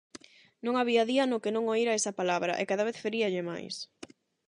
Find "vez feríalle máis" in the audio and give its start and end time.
2.87-3.75